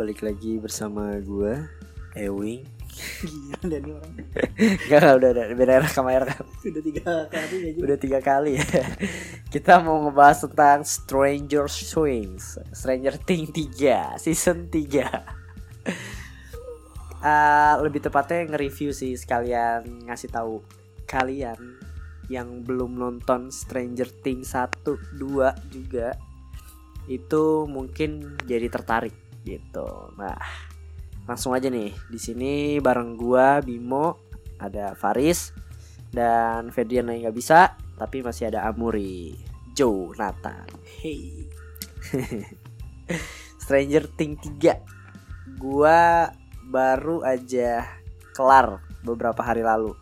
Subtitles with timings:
[0.00, 1.68] balik lagi bersama gua
[2.16, 2.64] Ewing.
[3.20, 4.12] Gila dan ini orang
[4.88, 6.46] Gak, udah udah beda rekam rekam.
[6.48, 7.78] udah tiga kali aja.
[7.84, 8.64] Udah tiga kali ya.
[9.52, 14.80] Kita mau ngebahas tentang Stranger Things, Stranger Things 3, season 3.
[17.20, 20.64] Ah, lebih tepatnya nge-review sih sekalian ngasih tahu
[21.04, 21.76] kalian
[22.32, 24.88] yang belum nonton Stranger Things 1,
[25.20, 26.16] 2 juga
[27.12, 29.12] itu mungkin jadi tertarik
[29.42, 29.86] gitu.
[30.14, 30.36] Nah,
[31.24, 31.92] langsung aja nih.
[32.06, 34.18] Di sini bareng gua Bimo,
[34.56, 35.52] ada Faris
[36.08, 39.36] dan Fedrian yang nggak bisa, tapi masih ada Amuri,
[39.72, 40.66] Joe, Nathan.
[41.00, 41.46] Hey,
[43.60, 46.30] Stranger Things 3 Gua
[46.66, 47.84] baru aja
[48.32, 49.92] kelar beberapa hari lalu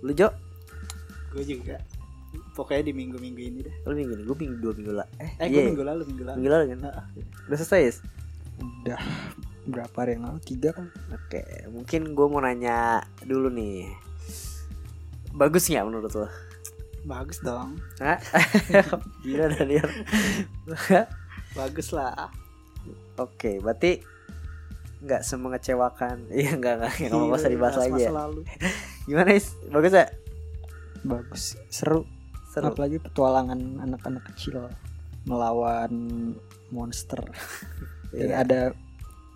[0.00, 0.32] Lu Jo?
[1.30, 1.82] gue juga.
[2.54, 3.74] Pokoknya di minggu-minggu ini deh.
[3.82, 6.22] Lu minggu ini, gue minggu dua minggu lah Eh, Eh, iya, gue minggu lalu, minggu
[6.22, 6.36] lalu.
[6.38, 6.78] minggu lalu kan?
[6.86, 7.04] Heeh.
[7.46, 7.96] Udah selesai Is?
[8.60, 9.00] Udah
[9.64, 10.38] berapa hari yang lalu?
[10.44, 10.92] Tiga kan?
[11.10, 11.40] Oke,
[11.72, 13.88] mungkin gue mau nanya dulu nih
[15.34, 16.28] Bagus nggak menurut lo?
[17.04, 17.76] Bagus dong.
[19.26, 19.88] Gila Daniel
[21.58, 22.30] Bagus lah.
[23.18, 24.00] Oke, berarti
[25.04, 28.10] nggak semengecewakan Iya nggak nggak nggak mau usah Iya, dibahas bahas lagi ya.
[29.04, 29.52] Gimana Is?
[29.68, 30.06] Bagus ya?
[31.04, 32.08] bagus seru
[32.48, 34.72] Seru apalagi petualangan anak-anak kecil
[35.28, 35.92] melawan
[36.72, 37.20] monster
[38.12, 38.24] Iya.
[38.26, 38.60] ya, ada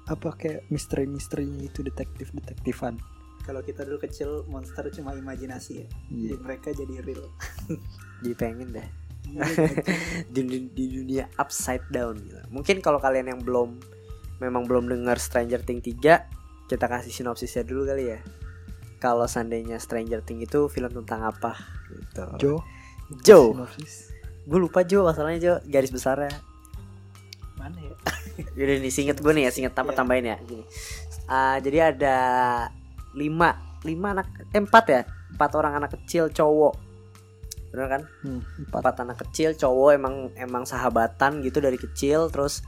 [0.09, 2.97] apa kayak misteri-misterinya itu detektif detektifan
[3.45, 5.87] Kalau kita dulu kecil, monster cuma imajinasi ya.
[6.13, 6.37] Iya.
[6.37, 7.25] Jadi mereka jadi real.
[8.21, 8.89] Jadi pengen deh
[9.29, 9.45] Iya,
[10.35, 10.41] di,
[10.73, 12.41] di dunia upside down gitu.
[12.49, 13.77] Mungkin kalau kalian yang belum
[14.41, 18.21] memang belum dengar Stranger Things 3, kita kasih sinopsisnya dulu kali ya.
[18.99, 21.55] Kalau seandainya Stranger Things itu film tentang apa
[21.93, 22.25] gitu.
[22.41, 22.55] Jo
[23.25, 23.47] Joe.
[23.55, 23.95] sinopsis.
[24.49, 26.33] Gue lupa Jo masalahnya Jo, garis besarnya.
[28.39, 28.47] Ya?
[28.63, 29.99] Yaudah nih singet gue nih ya, singet tambah Iya.
[29.99, 30.37] tambahin ya.
[30.47, 30.65] Gini.
[31.27, 32.17] Ah, jadi ada
[33.13, 35.03] lima, lima anak, eh, empat ya,
[35.35, 36.75] empat orang anak kecil cowok.
[37.69, 38.03] Bener kan?
[38.25, 42.65] Hmm, empat empat anak kecil cowok emang emang sahabatan gitu dari kecil terus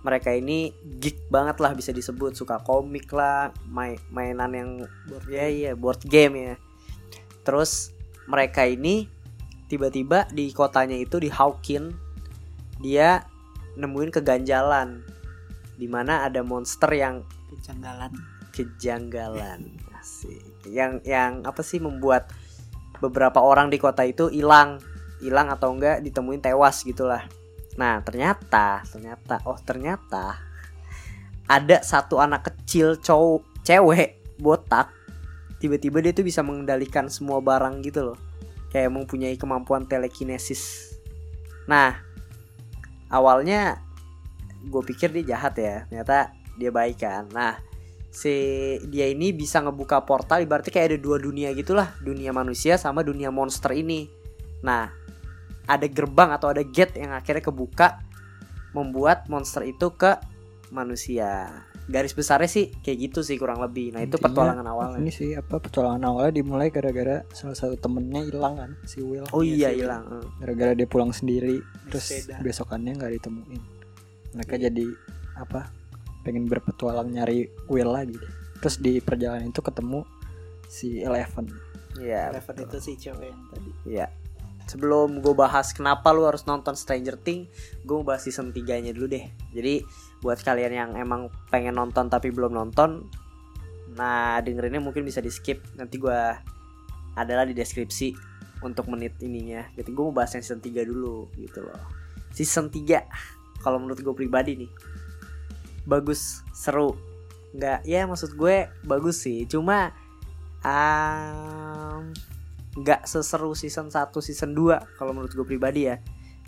[0.00, 4.70] mereka ini geek banget lah bisa disebut suka komik lah main mainan yang
[5.06, 6.54] Board ya iya board game ya
[7.44, 7.92] terus
[8.24, 9.06] mereka ini
[9.68, 11.92] tiba-tiba di kotanya itu di Hawkin
[12.80, 13.28] dia
[13.80, 15.00] nemuin keganjalan.
[15.80, 18.12] Di mana ada monster yang Kejanggalan.
[18.52, 19.60] kejanggalan.
[19.96, 20.68] Asik.
[20.68, 22.28] Yang yang apa sih membuat
[23.00, 24.78] beberapa orang di kota itu hilang?
[25.24, 27.24] Hilang atau enggak ditemuin tewas gitulah.
[27.80, 30.36] Nah ternyata ternyata oh ternyata
[31.48, 34.92] ada satu anak kecil cowok cewek botak
[35.60, 38.18] tiba-tiba dia tuh bisa mengendalikan semua barang gitu loh.
[38.72, 40.94] Kayak mempunyai kemampuan telekinesis.
[41.68, 42.09] Nah
[43.10, 43.82] awalnya
[44.64, 47.26] gue pikir dia jahat ya ternyata dia baik kan.
[47.34, 47.58] Nah
[48.10, 48.34] si
[48.90, 53.28] dia ini bisa ngebuka portal ibaratnya kayak ada dua dunia gitulah dunia manusia sama dunia
[53.28, 54.08] monster ini.
[54.62, 54.90] Nah
[55.70, 58.02] ada gerbang atau ada gate yang akhirnya kebuka
[58.74, 60.18] membuat monster itu ke
[60.70, 61.50] manusia
[61.90, 65.34] garis besarnya sih kayak gitu sih kurang lebih nah itu Intinya, petualangan awalnya ini sih
[65.34, 69.70] apa petualangan awalnya dimulai gara-gara salah satu temennya hilang kan si Will oh iya Iya
[69.74, 70.04] hilang
[70.38, 71.58] gara-gara dia pulang sendiri
[71.90, 72.06] terus
[72.38, 73.62] besokannya nggak ditemuin
[74.30, 74.62] mereka Iya.
[74.70, 74.86] jadi
[75.36, 75.60] apa
[76.22, 78.32] pengen berpetualang nyari Will lagi deh.
[78.62, 80.06] terus di perjalanan itu ketemu
[80.64, 81.50] si Eleven
[81.98, 82.66] iya Eleven betul.
[82.70, 83.70] itu si cewek yang tadi.
[83.84, 84.06] Iya.
[84.68, 87.50] Sebelum gue bahas kenapa lu harus nonton Stranger Things,
[87.82, 89.26] gue mau bahas season 3-nya dulu deh.
[89.50, 89.82] Jadi
[90.20, 93.08] buat kalian yang emang pengen nonton tapi belum nonton,
[93.96, 95.64] nah dengerinnya mungkin bisa di skip.
[95.76, 96.20] Nanti gue
[97.16, 98.14] adalah di deskripsi
[98.60, 99.64] untuk menit ininya.
[99.72, 101.80] Jadi gue mau bahas yang season 3 dulu gitu loh.
[102.30, 104.70] Season 3 kalau menurut gue pribadi nih
[105.88, 106.96] bagus, seru.
[107.56, 109.48] Nggak ya maksud gue bagus sih.
[109.48, 109.90] Cuma
[110.62, 112.12] um,
[112.78, 115.98] nggak seseru season 1 season 2 kalau menurut gue pribadi ya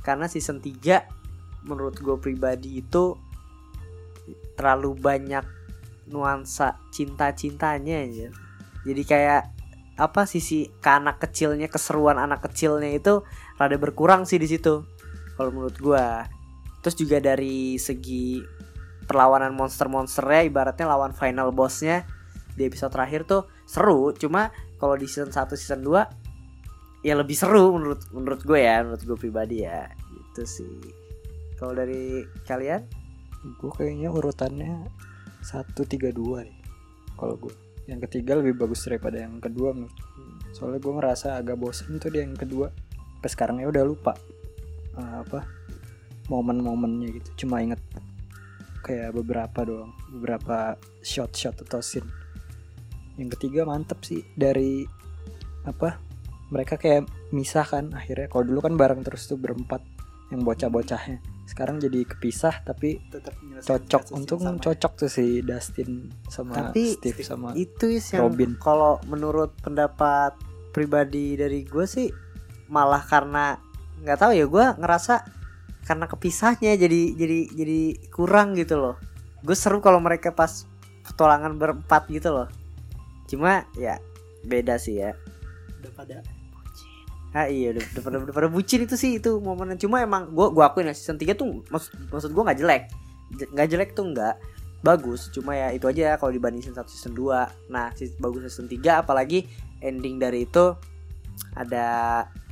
[0.06, 3.18] karena season 3 menurut gue pribadi itu
[4.62, 5.42] terlalu banyak
[6.06, 8.28] nuansa cinta-cintanya aja
[8.86, 9.42] jadi kayak
[9.98, 13.26] apa sisi ke anak kecilnya keseruan anak kecilnya itu
[13.58, 14.86] rada berkurang sih di situ
[15.34, 16.06] kalau menurut gue
[16.86, 18.38] terus juga dari segi
[19.10, 22.06] perlawanan monster-monsternya ibaratnya lawan final bossnya
[22.54, 26.22] di episode terakhir tuh seru cuma kalau di season 1 season 2
[27.02, 29.90] ya lebih seru menurut menurut gue ya menurut gue pribadi ya.
[30.10, 30.78] Gitu sih.
[31.58, 33.01] Kalau dari kalian
[33.42, 34.86] gue kayaknya urutannya
[35.42, 36.62] satu tiga dua nih
[37.18, 37.54] kalau gue
[37.90, 39.94] yang ketiga lebih bagus daripada yang kedua menurut
[40.52, 42.70] soalnya gue ngerasa agak bosen tuh di yang kedua.
[43.18, 44.12] Sampai sekarang ya udah lupa
[44.94, 45.42] eh, apa
[46.28, 47.46] momen-momennya gitu.
[47.46, 47.80] Cuma inget
[48.84, 52.06] kayak beberapa doang beberapa shot-shot atau scene.
[53.18, 54.86] Yang ketiga mantep sih dari
[55.66, 55.98] apa
[56.52, 58.28] mereka kayak misah kan akhirnya.
[58.28, 59.80] Kalau dulu kan bareng terus tuh berempat
[60.30, 63.34] yang bocah-bocahnya sekarang jadi kepisah tapi tetap
[63.66, 64.62] cocok untung sama.
[64.62, 68.54] cocok tuh si Dustin sama Tapi Steve sama itu is yang Robin.
[68.56, 70.38] kalau menurut pendapat
[70.70, 72.08] pribadi dari gue sih
[72.70, 73.58] malah karena
[74.02, 75.14] nggak tahu ya gue ngerasa
[75.82, 77.80] karena kepisahnya jadi jadi jadi
[78.14, 78.96] kurang gitu loh
[79.42, 80.64] gue seru kalau mereka pas
[81.02, 82.48] petualangan berempat gitu loh
[83.26, 83.98] cuma ya
[84.46, 85.12] beda sih ya
[85.82, 86.22] udah pada
[87.32, 90.52] Ah iya udah, udah, pada, udah pada bucin itu sih itu momennya cuma emang gua
[90.52, 92.82] gua akuin ya season 3 tuh maksud maksud gua nggak jelek.
[93.40, 94.34] Je- nggak jelek tuh nggak
[94.82, 97.72] bagus cuma ya itu aja kalau dibanding season 1 season 2.
[97.72, 97.88] Nah,
[98.20, 99.48] bagus season 3 apalagi
[99.80, 100.76] ending dari itu
[101.56, 101.86] ada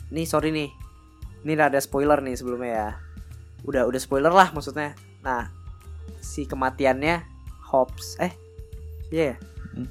[0.09, 0.73] nih sorry nih.
[1.45, 2.89] Ini ada spoiler nih sebelumnya ya.
[3.69, 4.97] Udah udah spoiler lah maksudnya.
[5.21, 5.53] Nah,
[6.25, 7.21] si kematiannya
[7.69, 8.33] Hobbs eh
[9.13, 9.37] iya ya?
[9.77, 9.89] Hmm.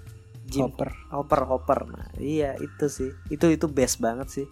[0.49, 4.47] Jim Hopper Hopper Hopper nah iya itu sih itu itu best banget sih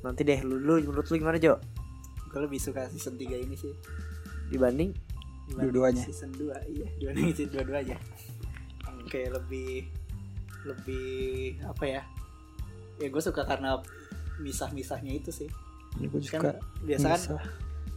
[0.00, 1.60] nanti deh lu, lu menurut lu gimana Jo?
[2.30, 3.74] Gue lebih suka season 3 ini sih.
[4.48, 4.90] Dibanding?
[5.50, 6.04] Dibanding Dua-duanya.
[6.06, 6.88] season 2 iya.
[6.98, 7.98] Dibanding season dua aja
[9.10, 9.90] kayak lebih
[10.62, 12.02] lebih apa ya?
[13.02, 13.82] Ya gue suka karena
[14.38, 15.50] misah-misahnya itu sih.
[15.98, 16.50] Ini gue kan juga
[16.86, 17.42] biasa kan?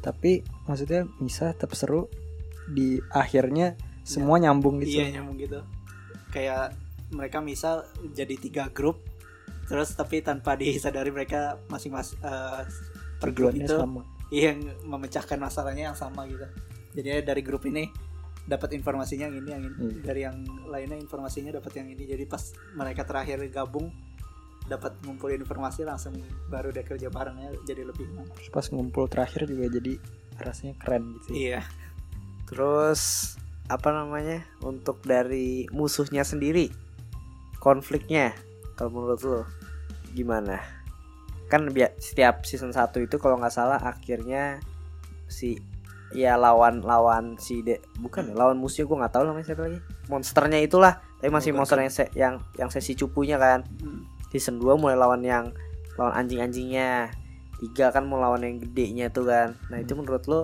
[0.03, 2.11] tapi maksudnya misah tetap seru
[2.67, 4.99] di akhirnya semua nyambung gitu.
[4.99, 5.61] Iya nyambung gitu.
[6.33, 6.75] Kayak
[7.13, 8.99] mereka misal jadi tiga grup
[9.67, 12.63] terus tapi tanpa disadari mereka masing-masing eh,
[13.19, 14.03] per grup itu sama.
[14.33, 16.43] yang memecahkan masalahnya yang sama gitu.
[16.93, 17.89] Jadi dari grup ini
[18.43, 19.75] dapat informasinya yang ini yang ini.
[19.79, 20.01] Iya.
[20.03, 20.37] dari yang
[20.67, 22.03] lainnya informasinya dapat yang ini.
[22.03, 23.87] Jadi pas mereka terakhir gabung
[24.67, 26.15] dapat ngumpulin informasi langsung
[26.47, 28.27] baru deh kerja barengnya jadi lebih enak.
[28.39, 29.99] Terus pas ngumpul terakhir juga jadi
[30.39, 31.27] rasanya keren gitu.
[31.31, 31.61] Iya.
[32.47, 33.35] Terus
[33.71, 36.67] apa namanya untuk dari musuhnya sendiri
[37.63, 38.35] konfliknya
[38.73, 39.41] kalau menurut lu
[40.13, 40.61] gimana?
[41.49, 41.69] Kan
[42.01, 44.57] setiap season 1 itu kalau nggak salah akhirnya
[45.29, 45.57] si
[46.13, 49.79] ya lawan lawan si de bukan ya lawan musuhnya gue nggak tahu namanya siapa lagi.
[50.09, 53.65] Monsternya itulah tapi masih monster yang se- yang yang sesi cupunya kan.
[54.33, 55.53] Season 2 mulai lawan yang
[55.97, 57.13] lawan anjing-anjingnya.
[57.61, 59.55] Tiga kan mau lawan yang gedenya tuh kan.
[59.69, 60.43] Nah itu menurut lo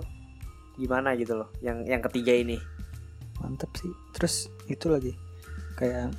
[0.79, 2.55] gimana gitu loh yang yang ketiga ini?
[3.41, 3.91] Mantep sih.
[4.15, 5.13] Terus itu lagi
[5.75, 6.11] kayak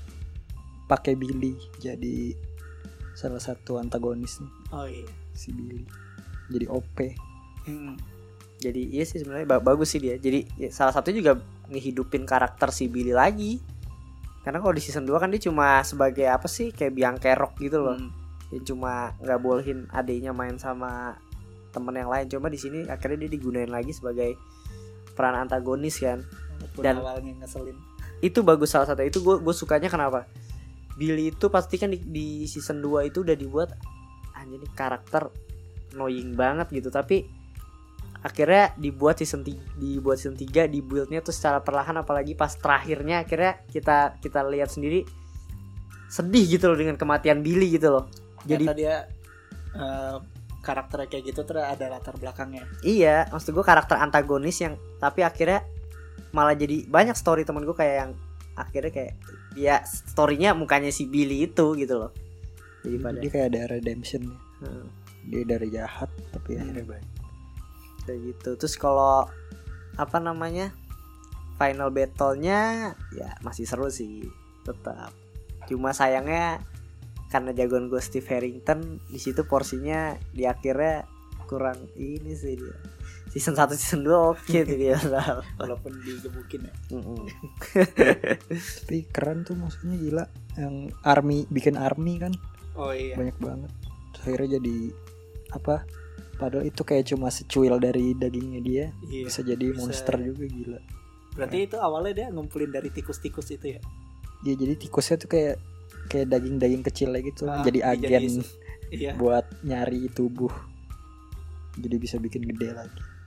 [0.90, 2.34] pakai Billy jadi
[3.12, 4.52] salah satu antagonis nih.
[4.70, 5.06] Oh iya.
[5.30, 5.86] Si Billy.
[6.48, 6.98] Jadi OP
[7.60, 7.94] Hmm.
[8.56, 10.16] jadi iya sih sebenarnya ba- bagus sih dia.
[10.16, 13.62] Jadi ya, salah satu juga ngehidupin karakter si Billy lagi.
[14.40, 17.78] Karena kalau di season 2 kan dia cuma sebagai apa sih kayak biang kerok gitu
[17.80, 17.94] loh.
[17.94, 18.10] Hmm.
[18.50, 21.14] yang cuma nggak bolehin adiknya main sama
[21.70, 22.26] temen yang lain.
[22.26, 24.34] Cuma di sini akhirnya dia digunain lagi sebagai
[25.12, 26.26] peran antagonis kan.
[26.58, 27.78] Walaupun Dan- awalnya ngeselin.
[28.18, 29.00] itu bagus salah satu.
[29.00, 30.26] Itu gue gue sukanya kenapa
[31.00, 33.72] Billy itu pasti kan di, di season 2 itu udah dibuat
[34.36, 35.32] anjir nih karakter
[35.96, 36.92] annoying banget gitu.
[36.92, 37.24] Tapi
[38.20, 43.64] akhirnya dibuat season 3 dibuat season 3 dibuildnya tuh secara perlahan apalagi pas terakhirnya akhirnya
[43.72, 45.08] kita kita lihat sendiri
[46.12, 48.04] sedih gitu loh dengan kematian Billy gitu loh.
[48.44, 49.08] Jadi dia
[49.72, 50.16] eh,
[50.60, 52.68] karakternya kayak gitu terus ada latar belakangnya.
[52.84, 55.64] Iya maksud gue karakter antagonis yang tapi akhirnya
[56.36, 58.12] malah jadi banyak story temen gue kayak yang
[58.54, 59.14] akhirnya kayak
[59.58, 62.12] ya storynya mukanya si Billy itu gitu loh.
[62.86, 64.22] Jadi pada dia kayak ada redemption.
[64.60, 64.86] Hmm,
[65.28, 66.60] dia dari jahat tapi Hmm.
[66.64, 67.08] akhirnya baik.
[68.06, 68.50] Kayak gitu.
[68.60, 69.28] Terus kalau
[69.98, 70.72] apa namanya
[71.60, 74.24] final battle-nya ya masih seru sih
[74.64, 75.12] tetap.
[75.68, 76.64] Cuma sayangnya
[77.30, 81.06] karena jagoan gue Steve Harrington di situ porsinya di akhirnya
[81.46, 82.74] kurang ini sih dia
[83.30, 84.98] season 1 season 2 oke tuh dia.
[85.60, 86.74] Walaupun digebukin ya.
[88.82, 90.24] Tapi keren tuh maksudnya gila.
[90.58, 90.74] Yang
[91.06, 92.34] army bikin army kan
[92.74, 93.14] oh iya.
[93.14, 93.70] banyak banget.
[94.14, 94.76] Terus akhirnya jadi
[95.50, 95.76] apa
[96.40, 98.84] padahal itu kayak cuma secuil dari dagingnya dia.
[99.06, 99.78] Iya bisa jadi bisa.
[99.78, 100.80] monster juga gila.
[101.38, 103.80] Berarti itu awalnya dia ngumpulin dari tikus-tikus itu ya?
[104.42, 105.56] Dia jadi tikusnya tuh kayak
[106.10, 107.46] kayak daging-daging kecil gitu.
[107.46, 108.42] Ah, jadi agen
[108.90, 109.14] iya.
[109.14, 110.50] buat nyari tubuh.
[111.78, 113.19] Jadi bisa bikin gede lagi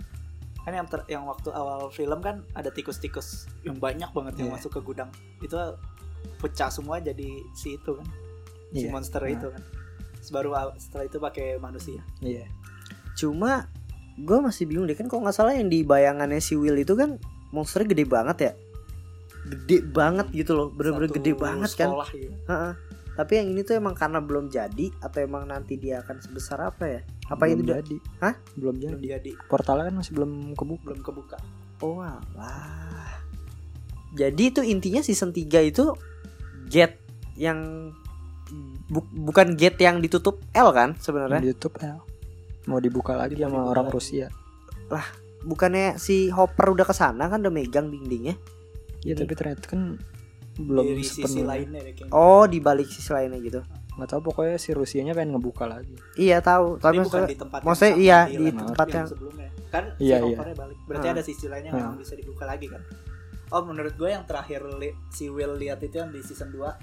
[0.63, 4.55] kan yang ter- yang waktu awal film kan ada tikus-tikus yang banyak banget yang Iya.
[4.55, 5.55] masuk ke gudang itu
[6.39, 8.07] pecah semua jadi si itu kan
[8.71, 8.91] si Iya.
[8.91, 9.29] monster Nah.
[9.29, 9.63] itu kan
[10.25, 12.47] baru setelah itu pakai manusia Iya.
[13.13, 13.67] Cuma
[14.15, 17.19] gue masih bingung deh kan kalau nggak salah yang di bayangannya si Will itu kan
[17.51, 18.51] monsternya gede banget ya.
[19.43, 21.89] Gede banget gitu loh, bener-bener Satu gede banget kan.
[22.09, 22.31] gitu.
[22.47, 22.73] Heeh.
[23.13, 26.83] Tapi yang ini tuh emang karena belum jadi atau emang nanti dia akan sebesar apa
[26.87, 27.01] ya?
[27.33, 28.33] Apa belum itu jadi Hah?
[28.53, 31.37] belum belum jadi jadi portalnya kan masih belum kebuka belum kebuka
[31.81, 33.19] Oh alah.
[34.13, 35.89] Jadi itu intinya season 3 itu
[36.65, 37.01] gate
[37.33, 37.89] yang
[38.85, 41.41] bu- bukan gate yang ditutup L kan sebenarnya?
[41.41, 41.97] di YouTube ya
[42.63, 43.95] mau dibuka lagi Mau sama dibuka orang lagi.
[43.97, 44.27] Rusia
[45.43, 48.39] Bukannya si Hopper udah ke sana kan udah megang dindingnya?
[49.03, 49.99] ya tapi ternyata kan
[50.55, 53.59] belum dari sisi sepenuhnya lainnya Oh, di balik sisi lainnya gitu.
[53.93, 57.37] Nggak tahu pokoknya si Rusianya pengen ngebuka lagi Iya tahu, Tapi tapi bukan maksudnya di
[57.37, 60.37] tempat yang maksudnya iya, yang di tempat tapi yang- sebelumnya kan Iya, si iya.
[60.53, 61.15] Balik berarti Hmm.
[61.15, 61.85] ada sisi lainnya yang Hmm.
[61.87, 62.81] memang bisa dibuka lagi kan
[63.49, 66.73] oh menurut gue yang terakhir li- si Will lihat itu yang di season 2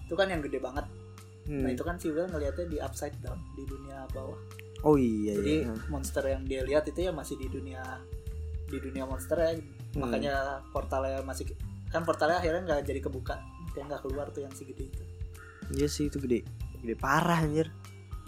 [0.00, 0.84] itu kan yang gede banget
[1.44, 1.60] Hmm.
[1.60, 4.36] nah itu kan si Will ngelihatnya di upside down di dunia bawah
[4.82, 5.72] Oh iya jadi iya.
[5.86, 7.80] monster yang dia lihat itu ya masih di dunia
[8.66, 10.00] di dunia monster ya Hmm.
[10.00, 10.34] makanya
[10.68, 11.44] portalnya masih
[11.86, 13.36] kan portalnya akhirnya nggak jadi kebuka
[13.70, 15.04] dia nggak keluar tuh yang si gede itu
[15.72, 16.44] Iya sih itu gede.
[16.84, 17.72] Gede parah anjir.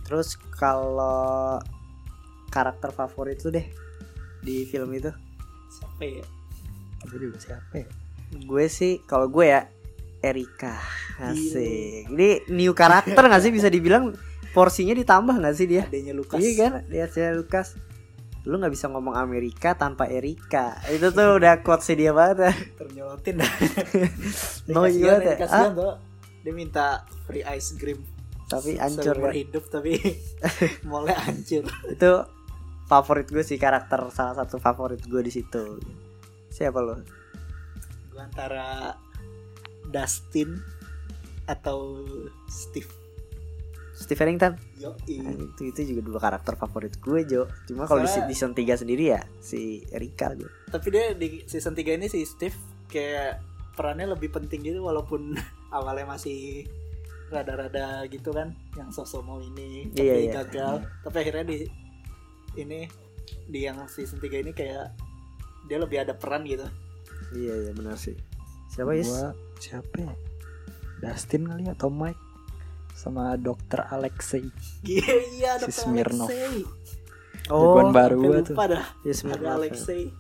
[0.07, 1.61] Terus kalau
[2.49, 3.67] karakter favorit lu deh
[4.41, 5.13] di film itu?
[5.77, 6.25] siapa ya
[7.07, 7.89] gue juga siapa ya
[8.27, 9.71] Gue sih kalau gue ya
[10.19, 10.83] Erika.
[11.23, 12.11] Asik.
[12.11, 14.11] Ini new karakter gak sih bisa dibilang
[14.51, 15.87] porsinya ditambah gak sih dia?
[15.87, 16.73] adanya Lukas Iya kan?
[16.91, 17.79] Lihat saya Lukas.
[18.43, 20.83] Lu nggak bisa ngomong Amerika tanpa Erika.
[20.91, 22.37] Itu tuh udah quotes dia banget.
[22.51, 22.53] ya.
[22.75, 23.35] ternyolotin
[24.75, 25.39] No, iya deh.
[26.47, 27.99] Dia minta free ice cream
[28.47, 29.35] Tapi hancur ya.
[29.35, 29.99] hidup tapi
[30.91, 32.23] mulai hancur Itu
[32.87, 35.83] favorit gue sih karakter salah satu favorit gue di situ.
[36.47, 37.03] Siapa lo?
[38.07, 38.95] gue antara
[39.85, 40.57] Dustin
[41.45, 42.07] atau
[42.47, 42.89] Steve
[43.93, 44.55] Steve Harrington.
[44.77, 47.43] yo Nah, itu itu juga dua karakter favorit gue Jo.
[47.67, 50.47] Cuma kalau di season 3 sendiri ya si Erika gue.
[50.69, 52.55] tapi dia di season 3 ini si Steve
[52.87, 53.41] kayak
[53.75, 55.35] perannya lebih penting gitu walaupun
[55.71, 56.67] awalnya masih
[57.27, 60.33] rada-rada gitu kan yang sosok mau ini tapi Iya, iya.
[60.43, 61.59] gagal tapi akhirnya di
[62.55, 62.87] ini
[63.51, 64.95] di yang season 3 ini kayak
[65.67, 66.67] dia lebih ada peran gitu
[67.35, 68.15] Iya iya benar sih.
[68.71, 69.11] Siapa Is?
[69.11, 70.15] Gua siapa ya?
[71.03, 72.23] Dustin kali ya, atau Mike
[72.95, 74.47] sama dokter Alexei
[74.87, 75.75] iya iya Si Dr.
[75.75, 76.29] Smirnov.
[76.31, 76.63] Alexei
[77.45, 79.49] jagoan baru gua tuh lupa dah Ya, ada.
[79.59, 80.15] Alexei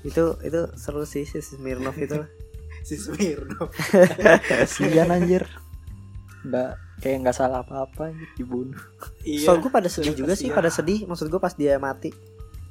[0.00, 2.24] Itu itu seru sih si Smirnov itu.
[2.80, 3.68] Si Smirnov
[4.48, 5.44] kasihan anjir
[6.40, 8.78] nggak kayak nggak salah apa-apa dibunuh
[9.22, 11.02] iya So gue pada sedih juga sih, pada sedih.
[11.04, 12.10] Maksud gue pas dia mati.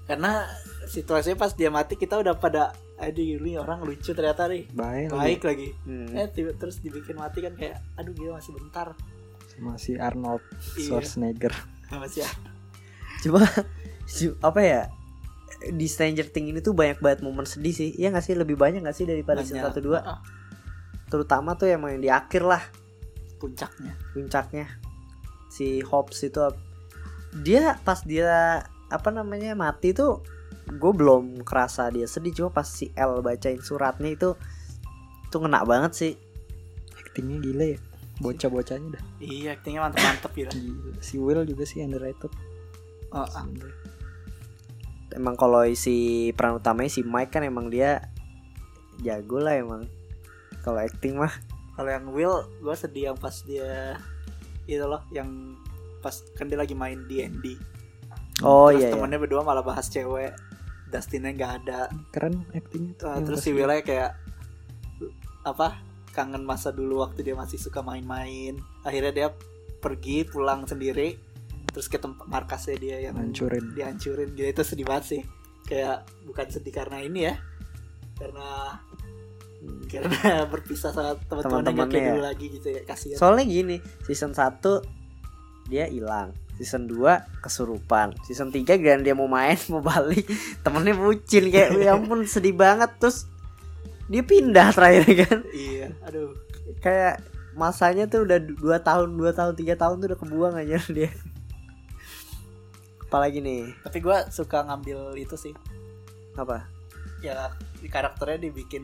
[0.03, 0.47] karena
[0.85, 5.41] situasinya pas dia mati kita udah pada aduh ini orang lucu ternyata nih baik baik
[5.43, 6.07] lagi Hmm.
[6.09, 8.95] eh tiba terus dibikin mati kan kayak aduh dia masih bentar
[9.45, 10.39] sama si Arnold
[10.73, 10.95] Iya.
[10.95, 11.51] Schwarzenegger
[11.93, 12.23] masih
[13.19, 13.43] Cuma
[14.01, 14.81] cu- apa ya?
[15.67, 17.89] Di Stranger Things ini tuh banyak banget momen sedih sih.
[17.97, 18.35] Iya gak sih?
[18.37, 19.97] Lebih banyak gak sih daripada season 1 2?
[19.99, 20.21] Ah,
[21.07, 22.63] Terutama tuh emang yang di akhir lah.
[23.39, 23.95] Puncaknya.
[24.11, 24.67] Puncaknya.
[25.47, 26.39] Si Hobbs itu
[27.43, 30.23] dia pas dia apa namanya mati tuh
[30.67, 32.35] gue belum kerasa dia sedih.
[32.35, 34.35] Cuma pas si L bacain suratnya itu
[35.31, 36.13] tuh ngena banget sih.
[36.99, 37.79] Aktingnya gila ya.
[38.17, 39.03] Bocah-bocahnya dah.
[39.21, 40.99] Iya aktingnya mantep mantep gitu Gila.
[40.99, 42.33] si Will juga sih underrated.
[43.15, 43.47] Oh, ah.
[45.15, 48.03] Emang kalau si peran utamanya si Mike kan emang dia
[49.03, 49.85] jago lah emang.
[50.65, 51.31] Kalau acting mah.
[51.77, 53.95] Kalau yang Will gue sedih yang pas dia
[54.65, 55.55] itu loh yang
[56.01, 57.55] pas kan dia lagi main D&D
[58.45, 58.93] oh terus iya, iya.
[58.93, 60.33] temennya berdua malah bahas cewek.
[60.87, 61.91] Dustinnya nggak ada.
[62.15, 63.07] Keren actingnya tuh.
[63.11, 64.11] Uh, yang terus si Willnya kayak
[65.43, 65.79] apa
[66.15, 68.55] kangen masa dulu waktu dia masih suka main-main.
[68.87, 69.27] Akhirnya dia
[69.77, 71.19] pergi pulang sendiri
[71.77, 73.77] terus ke tempat markasnya dia yang Hancurin.
[73.77, 74.33] dihancurin.
[74.33, 75.21] Gitu itu sedih banget sih.
[75.69, 77.37] Kayak bukan sedih karena ini ya
[78.17, 78.81] karena
[79.85, 80.17] karena
[80.57, 82.25] berpisah sama teman-temannya nggak kayak Teman-temannya dulu ya.
[82.33, 83.17] lagi gitu ya kasihan.
[83.21, 83.77] Soalnya gini
[84.09, 90.25] season 1 dia hilang season 2 kesurupan season 3 gan dia mau main mau balik
[90.65, 92.89] temennya bucin kayak ya ampun sedih banget.
[92.97, 93.29] Terus
[94.09, 95.37] dia pindah terakhir kan?
[95.53, 96.33] Iya aduh.
[96.81, 97.21] Kayak
[97.53, 101.13] masanya tuh udah 2 tahun 2 tahun 3 tahun tuh udah kebuang aja dia
[103.07, 105.53] apalagi nih tapi gue suka ngambil itu sih
[106.35, 106.67] apa
[107.23, 107.49] ya
[107.79, 108.83] di karakternya dibikin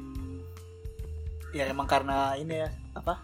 [1.54, 3.20] ya emang karena ini ya apa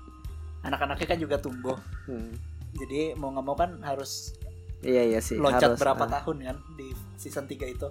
[0.61, 1.79] anak-anaknya kan juga tumbuh
[2.09, 2.33] Hmm.
[2.73, 4.33] jadi mau nggak mau kan harus
[4.81, 6.09] iya iya sih loncat harus, berapa ah.
[6.19, 6.89] tahun kan di
[7.21, 7.87] season 3 itu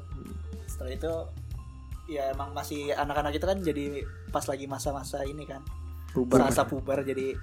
[0.66, 1.12] setelah itu
[2.10, 3.84] ya emang masih anak-anak itu kan jadi
[4.34, 5.62] pas lagi masa-masa ini kan
[6.18, 6.50] Bubar.
[6.50, 7.38] masa puber jadi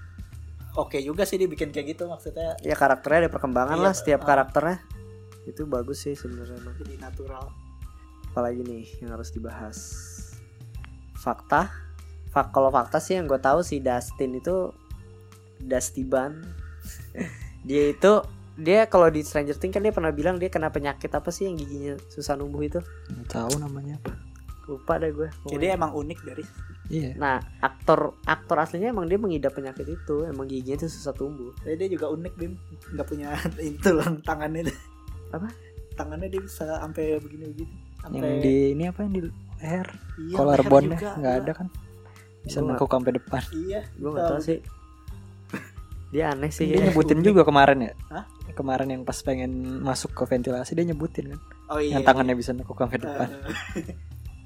[0.75, 4.21] oke juga sih dia bikin kayak gitu maksudnya Ya karakternya ada perkembangan Iya, lah setiap
[4.23, 4.27] ah.
[4.27, 4.77] karakternya.
[5.45, 6.75] Itu bagus sih sebenarnya emang.
[6.81, 7.45] jadi natural
[8.35, 9.77] Apalagi nih yang harus dibahas.
[11.15, 11.71] Fakta.
[12.35, 14.75] Fak kalau fakta sih yang gue tahu si Dustin itu
[15.63, 16.43] Dusty Ban.
[17.67, 18.19] dia itu
[18.59, 21.55] dia kalau di Stranger Things kan dia pernah bilang dia kena penyakit apa sih yang
[21.55, 22.79] giginya susah numbuh itu?
[23.11, 24.15] Nggak tahu namanya apa
[24.65, 25.29] Lupa deh gue.
[25.45, 26.43] jadi emang unik dari
[26.89, 31.53] iya Nah, aktor aktor aslinya emang dia mengidap penyakit itu, emang giginya itu susah tumbuh.
[31.61, 32.53] Tapi dia juga unik bim
[32.95, 34.71] nggak punya itu lang tangannya
[35.33, 35.47] Apa?
[35.95, 39.21] tangannya dia bisa sampai begini begini yang sampai di ini apa yang di
[39.63, 39.87] leher
[40.19, 41.41] iya, collarbone leher juga, nggak iya.
[41.41, 41.67] ada kan
[42.45, 44.59] bisa Gua nekuk sampai depan iya Gue gak tahu sih.
[46.13, 46.69] Dia aneh sih.
[46.69, 46.91] dia kayaknya.
[46.93, 48.23] nyebutin juga kemarin ya Hah?
[48.53, 49.51] kemarin yang pas pengen
[49.81, 51.39] masuk ke ventilasi dia nyebutin kan
[51.71, 53.29] oh iya yang tangannya bisa nekuk sampai Eh, depan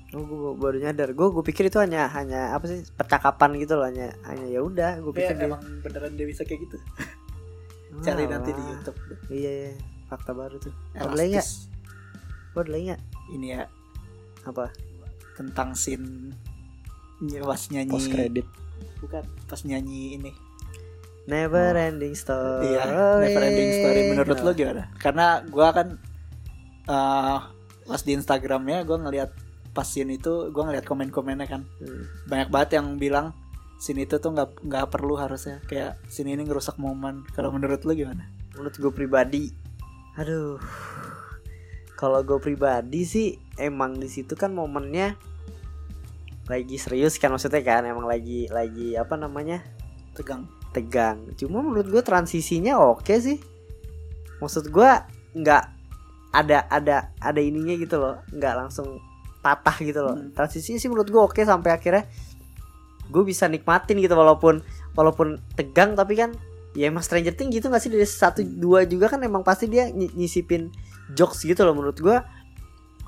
[0.09, 1.13] Oh, gue baru nyadar.
[1.13, 4.98] Gue gue pikir itu hanya hanya apa sih percakapan gitu loh, hanya hanya ya udah.
[5.05, 5.45] Gue tapi pikir dia.
[5.45, 6.77] emang beneran dia bisa kayak gitu
[8.09, 8.98] cari nanti di YouTube
[9.29, 9.71] Iya, iya.
[10.09, 10.73] Fakta baru tuh.
[10.91, 11.13] Nggak?
[11.37, 11.69] Elastis.
[12.49, 13.01] Gue ada lagi nggak?
[13.29, 13.69] ini ya
[14.41, 14.73] Apa?
[15.35, 16.33] tentang scene
[17.19, 18.47] ny- pas nyanyi post kredit
[18.99, 20.31] bukan pas nyanyi ini
[21.23, 22.73] Never ending story.
[22.73, 25.87] iya never ending story menurut Oh, lo gimana karena gua kan
[26.83, 27.39] eh
[27.85, 29.29] pas di Instagramnya gua ngeliat
[29.69, 32.03] pas scene itu gua ngeliat komen-komennya kan Hmm.
[32.25, 33.37] banyak banget yang bilang
[33.77, 37.93] scene itu tuh nggak nggak perlu harusnya kayak scene ini ngerusak momen kalau menurut lo
[37.93, 39.53] gimana Menurut gue pribadi,
[40.15, 40.57] aduh.
[41.99, 45.19] Kalau gue pribadi sih emang di situ kan momennya
[46.47, 49.59] lagi serius kan maksudnya kan emang lagi lagi apa namanya
[50.15, 51.27] tegang tegang.
[51.35, 53.37] Cuma menurut gue transisinya oke sih.
[54.39, 54.91] Maksud gue
[55.35, 55.63] nggak
[56.31, 59.03] ada ada ada ininya gitu loh, nggak langsung
[59.43, 60.15] patah gitu loh.
[60.15, 60.31] Hmm.
[60.31, 62.07] Transisinya sih menurut gue oke sampai akhirnya
[63.09, 64.61] gue bisa nikmatin gitu walaupun
[64.93, 66.37] walaupun tegang tapi kan
[66.73, 67.89] ya emang Stranger Things gitu gak sih?
[67.89, 70.69] Dari satu dua juga kan emang pasti dia ny- nyisipin
[71.12, 72.17] jokes gitu loh menurut gue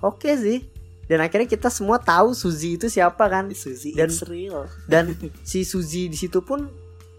[0.02, 0.66] oke sih.
[1.06, 3.52] Dan akhirnya kita semua tahu Suzy itu siapa kan.
[3.52, 4.66] Suzy Dan- real.
[4.88, 5.12] dan
[5.48, 6.72] si Suzy di situ pun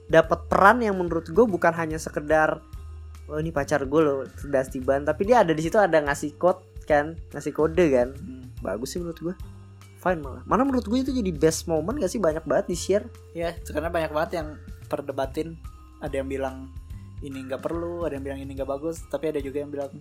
[0.09, 2.61] dapat peran yang menurut gue bukan hanya sekedar
[3.31, 6.61] oh ini pacar gue loh Dusty Ban tapi dia ada di situ ada ngasih code
[6.85, 8.09] kan ngasih kode kan.
[8.13, 8.45] Hmm.
[8.61, 9.35] bagus sih menurut gue
[9.99, 10.43] fine malah.
[10.45, 12.19] Mana menurut gue itu jadi best moment gak sih?
[12.19, 14.49] Banyak banget di share ya karena banyak banget yang
[14.87, 15.55] perdebatin
[16.03, 16.69] ada yang bilang
[17.23, 19.95] ini nggak perlu ada yang bilang ini nggak bagus tapi ada juga yang bilang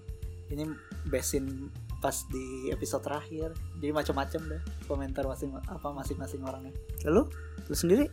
[0.51, 0.67] ini
[1.07, 3.53] besin pas di episode terakhir.
[3.77, 6.73] Jadi macam-macam deh komentar masing apa masing-masing orangnya.
[7.07, 7.29] Lalu
[7.69, 8.05] lu sendiri?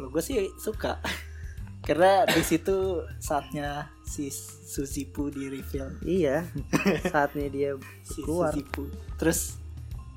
[0.00, 0.98] Lo gue sih suka.
[1.86, 6.02] Karena di situ saatnya si Suzipu di reveal.
[6.02, 6.42] Iya.
[7.14, 7.70] Saatnya dia
[8.02, 8.50] si Keluar.
[8.50, 8.90] Suzipu.
[9.14, 9.54] Terus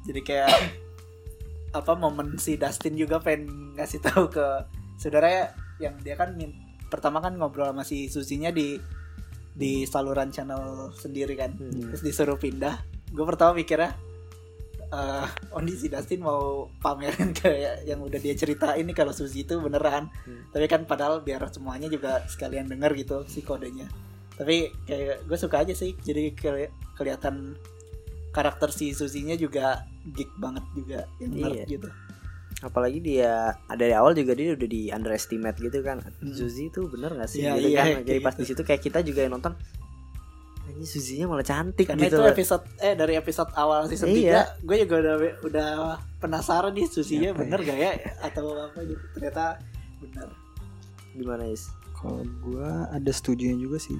[0.09, 0.49] jadi kayak
[1.77, 4.65] apa momen si Dustin juga pengen ngasih tahu ke
[4.97, 8.75] saudaranya yang dia kan min- pertama kan ngobrol sama si Susinya di
[9.51, 11.89] di saluran channel sendiri kan Hmm.
[11.89, 13.93] terus disuruh pindah gue pertama mikirnya
[14.89, 19.43] eh oh ini si Dustin mau pamerin kayak yang udah dia ceritain nih kalau Susi
[19.43, 20.49] itu beneran Hmm.
[20.49, 23.85] tapi kan padahal biar semuanya juga sekalian denger gitu si kodenya
[24.33, 27.53] tapi kayak gue suka aja sih jadi keli- kelihatan
[28.29, 31.65] karakter si Susinya juga geek banget juga yang nerd Iya.
[31.69, 31.89] gitu
[32.61, 33.31] apalagi dia
[33.65, 36.29] ada dari awal juga dia udah di underestimate gitu kan Hmm.
[36.29, 38.41] Suzy itu bener gak sih Iya, gitu iya, kan jadi pas gitu.
[38.41, 39.55] di situ kayak kita juga yang nonton
[40.69, 42.29] ini Suzy-nya malah cantik karena gitu itu loh.
[42.29, 44.53] episode eh dari episode awal season Iya.
[44.55, 45.69] 3 gue juga udah udah
[46.17, 47.41] penasaran nih Susinya Siapa ya?
[47.41, 47.91] bener gak ya
[48.21, 49.45] atau apa gitu ternyata
[49.97, 50.27] bener
[51.11, 53.99] gimana is Kalau gua ada setujunya juga sih.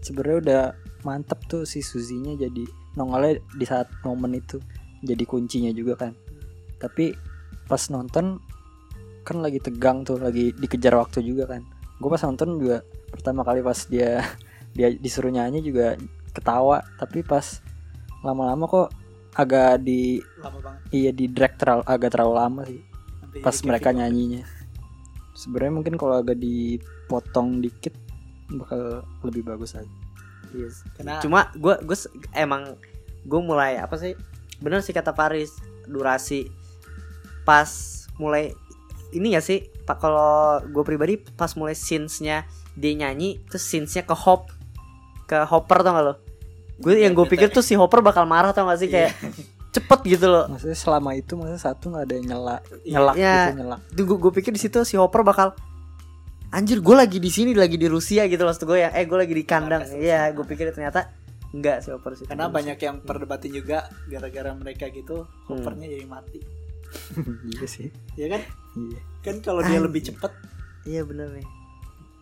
[0.00, 0.62] Sebenarnya udah
[1.02, 2.60] mantep tuh si Suzinya jadi
[2.92, 4.60] nongolnya di saat momen itu
[5.00, 6.12] jadi kuncinya juga kan.
[6.76, 7.16] Tapi
[7.70, 8.42] pas nonton
[9.22, 11.62] kan lagi tegang tuh, lagi dikejar waktu juga kan.
[12.02, 12.82] Gue pas nonton juga
[13.14, 14.26] pertama kali pas dia
[14.76, 15.94] dia disuruh nyanyi juga
[16.34, 17.62] ketawa, tapi pas
[18.26, 18.88] lama-lama kok
[19.38, 20.80] agak di lama banget.
[20.90, 22.82] iya di drag terlalu agak terlalu lama sih.
[23.22, 24.42] Sampai pas mereka nyanyinya.
[25.38, 27.94] Sebenarnya mungkin kalau agak dipotong dikit
[28.50, 29.86] bakal lebih bagus aja
[30.50, 30.82] Yes.
[30.98, 31.94] karena cuma gue gue
[32.34, 32.74] emang
[33.22, 34.18] gue mulai apa sih?
[34.58, 35.54] Bener sih kata Paris
[35.86, 36.50] durasi
[37.42, 37.68] pas
[38.16, 38.52] mulai
[39.10, 39.66] ini ya sih?
[39.82, 44.52] Pak kalau gue pribadi pas mulai scenes-nya dia nyanyi terus scenes-nya ke hop
[45.26, 46.14] ke hopper tau gak lo?
[46.78, 48.88] Gue yang gue pikir tuh si hopper bakal marah tau gak sih?
[48.88, 49.14] Kayak
[49.74, 50.46] cepet gitu loh.
[50.50, 52.90] Maksudnya selama itu maksudnya satu nggak ada yang nyela Iya.
[52.98, 53.34] nyelak Iya.
[53.38, 53.80] gitu nyelak.
[53.94, 55.54] Gue gue pikir di situ si hopper bakal
[56.50, 58.90] anjir gue lagi di sini lagi di Rusia gitu loh gue ya.
[58.94, 59.86] Eh gue lagi di kandang.
[59.94, 61.14] iya gue pikir ternyata
[61.50, 62.26] enggak si Hopper sih.
[62.30, 65.58] Karena banyak yang perdebatin juga gara-gara mereka gitu Hmm.
[65.58, 66.38] Hoppernya jadi mati
[67.54, 67.88] iya sih.
[68.16, 68.42] Ya kan?
[68.76, 69.00] Iya.
[69.22, 69.84] Kan kalau dia Anjing.
[69.86, 70.32] lebih cepet.
[70.88, 71.60] Iya bener nih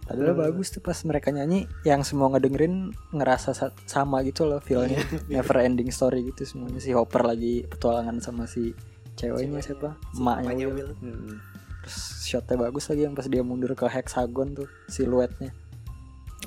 [0.08, 5.04] padahal bagus tuh pas mereka nyanyi yang semua ngedengerin ngerasa sa- sama gitu loh feelnya.
[5.28, 5.28] Iya.
[5.44, 6.80] never ending story gitu semuanya.
[6.80, 8.72] Si Hopper lagi petualangan sama si
[9.20, 9.88] ceweknya Ceweknya, siapa?
[10.16, 10.74] Si emaknya mamanya Will.
[10.74, 10.92] Will.
[11.04, 11.36] Hmm.
[11.78, 15.52] terus shotnya bagus lagi yang pas dia mundur ke hexagon tuh siluetnya.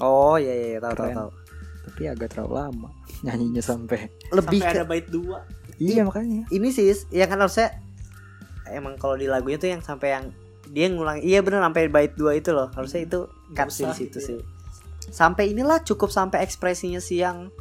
[0.01, 1.29] Oh iya iya iya, tahu tahu tahu.
[1.85, 2.89] Tapi agak terlalu lama
[3.25, 5.45] nyanyinya sampai lebih sampai ke ada bait dua.
[5.81, 6.45] Iya makanya.
[6.53, 7.73] ini sih ya kan harusnya
[8.71, 10.25] emang kalau di lagunya tuh yang sampai yang
[10.67, 12.71] dia ngulang iya bener sampai bait dua itu loh.
[12.71, 14.39] Harusnya itu Nggak cut sih di situ sih.
[15.03, 17.51] sampai inilah cukup sampai ekspresinya si yang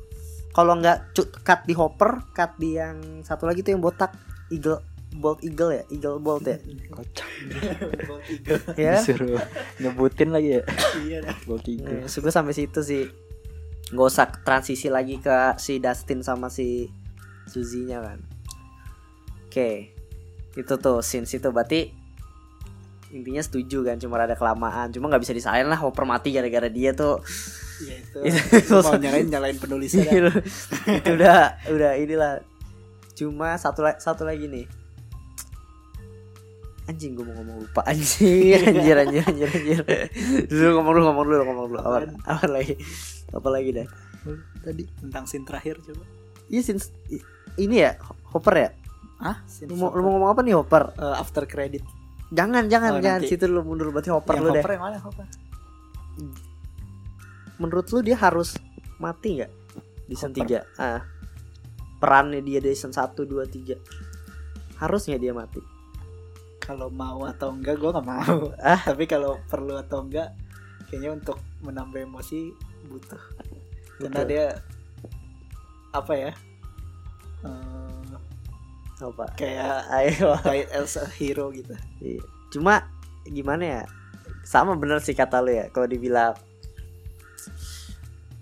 [0.50, 4.14] kalau nggak cu- cut di hopper cut di yang satu lagi tuh yang botak
[4.48, 4.78] eagle
[5.10, 6.58] bolt eagle ya eagle bolt ya.
[6.88, 7.26] Kocak.
[8.06, 8.54] Ball tiga.
[8.76, 8.94] ya.
[8.98, 9.42] Disuruh
[9.78, 10.62] nyebutin lagi ya.
[11.02, 13.10] Iya gol tiga Nah, suka sampai situ sih.
[13.90, 16.86] Nggak usah transisi lagi ke si Dustin sama si
[17.46, 18.22] Suzy-nya kan.
[19.46, 19.90] Oke
[20.58, 21.94] itu tuh scenes itu berarti
[23.10, 24.94] intinya setuju kan cuma ada kelamaan.
[24.94, 27.18] Cuma nggak bisa disalahin lah Hopper mati gara-gara dia tuh.
[27.82, 28.18] Iya itu.
[28.62, 30.34] Itu- mau nyalain nyalain penulisnya dah.
[31.02, 31.38] itu udah
[31.74, 32.32] udah inilah.
[33.18, 34.66] Cuma satu satu lagi nih.
[36.86, 37.82] Anjing gue mau ngomong lupa.
[37.86, 39.82] Anjing anjir anjir anjir anjir.
[40.50, 41.78] Dulu ngomong dulu ngomong dulu ngomong dulu.
[41.82, 42.74] Apa, apa lagi?
[43.30, 43.86] Apa lagi dah?
[44.62, 46.02] Tadi tentang scene terakhir coba.
[46.50, 46.74] Iya
[47.10, 47.26] i-
[47.58, 47.94] ini ya
[48.30, 48.70] Hopper ya.
[49.20, 50.96] Ah, Lu mau, lu mau ngomong apa nih Hopper?
[50.96, 51.84] Eh, after credit.
[52.30, 53.30] Jangan jangan Oh, jangan nanti.
[53.30, 54.58] situ lu mundur berarti Hopper yang lu deh.
[54.58, 55.26] Hopper yang mana Hopper?
[57.56, 58.56] Menurut lu dia harus
[58.96, 59.52] mati nggak
[60.06, 60.64] di season Hopper.
[60.64, 60.80] 3?
[60.80, 61.00] Ah.
[62.00, 63.76] Perannya dia di season 1 2 3.
[64.80, 65.60] Harus nggak dia mati?
[66.58, 68.36] Kalau mau atau enggak gua nggak mau.
[68.56, 68.80] Ah.
[68.80, 70.32] Tapi kalau perlu atau enggak
[70.88, 72.56] kayaknya untuk menambah emosi
[72.88, 73.20] butuh.
[74.00, 74.26] Karena Betul.
[74.26, 74.46] dia
[75.90, 76.32] apa ya?
[77.40, 77.89] eh,
[79.00, 79.32] Apa?
[79.34, 80.36] kayak Ayo.
[80.44, 81.72] died as a hero gitu.
[82.00, 82.22] Iya.
[82.52, 82.86] Cuma
[83.24, 83.82] gimana ya?
[84.44, 85.72] Sama bener sih kata lu ya.
[85.72, 86.36] Kalau dibilang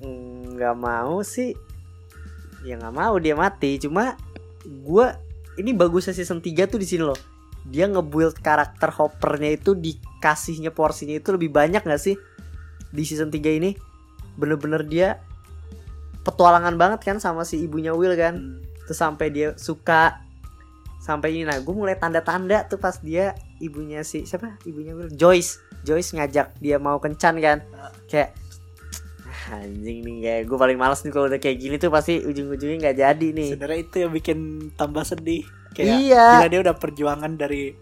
[0.02, 1.54] mm, nggak mau sih,
[2.66, 3.78] ya nggak mau dia mati.
[3.78, 4.18] Cuma
[4.82, 5.14] gua
[5.58, 7.18] ini bagusnya season 3 tuh di sini loh.
[7.68, 12.16] Dia nge-build karakter Hoppernya itu dikasihnya porsinya itu lebih banyak nggak sih
[12.90, 13.74] di season 3 ini?
[14.38, 15.18] Bener-bener dia
[16.28, 18.60] petualangan banget kan sama si ibunya Will kan Hmm.
[18.84, 20.27] terus sampai dia suka
[21.08, 23.32] sampai ini nah gue mulai tanda-tanda tuh pas dia
[23.64, 24.60] ibunya si siapa?
[24.68, 27.64] Ibunya Will Joyce Joyce ngajak dia mau kencan kan.
[28.04, 28.36] Kayak
[29.24, 32.76] "Ah, anjing nih kayak gue paling males nih kalau udah kayak gini tuh pasti ujung-ujungnya
[32.84, 33.50] nggak jadi nih.
[33.56, 34.38] Sebenarnya itu yang bikin
[34.76, 35.48] tambah sedih.
[35.72, 36.26] Kayak iya.
[36.36, 37.72] gila dia udah perjuangan dari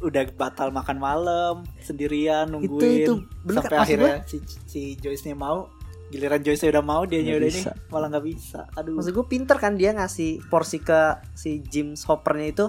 [0.00, 3.14] udah batal makan malam sendirian nungguin itu.
[3.42, 5.68] Bener sampai kan, akhirnya si, si Joyce nya mau
[6.10, 7.70] giliran Joyce udah mau dia Nggak udah bisa.
[7.70, 8.60] nih malah nggak bisa.
[8.74, 8.94] Aduh.
[8.98, 10.98] Maksud gue pinter kan dia ngasih porsi ke
[11.32, 12.66] si Jim Hoppernya itu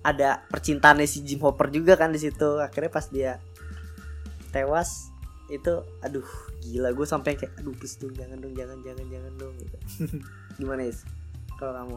[0.00, 2.60] ada percintaannya si Jim Hopper juga kan di situ.
[2.60, 3.40] Akhirnya pas dia
[4.50, 5.08] tewas
[5.50, 6.26] itu aduh
[6.62, 9.76] gila gue sampai kayak aduh please dong jangan dong jangan jangan jangan dong gitu.
[10.60, 11.02] Gimana is?
[11.56, 11.96] Kalau kamu?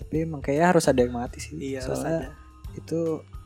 [0.00, 1.54] Tapi emang kayaknya harus ada yang mati sih.
[1.60, 2.32] Iya harus soalnya ada.
[2.72, 3.00] itu